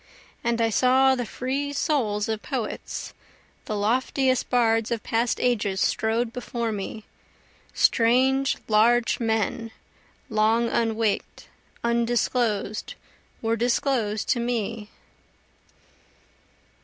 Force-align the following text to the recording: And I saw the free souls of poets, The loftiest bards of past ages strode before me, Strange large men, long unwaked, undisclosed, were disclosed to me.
And 0.43 0.59
I 0.61 0.71
saw 0.71 1.13
the 1.13 1.27
free 1.27 1.71
souls 1.73 2.27
of 2.27 2.41
poets, 2.41 3.13
The 3.65 3.75
loftiest 3.75 4.49
bards 4.49 4.89
of 4.89 5.03
past 5.03 5.39
ages 5.39 5.79
strode 5.79 6.33
before 6.33 6.71
me, 6.71 7.05
Strange 7.75 8.57
large 8.67 9.19
men, 9.19 9.69
long 10.27 10.69
unwaked, 10.69 11.49
undisclosed, 11.83 12.95
were 13.43 13.55
disclosed 13.55 14.27
to 14.29 14.39
me. 14.39 14.89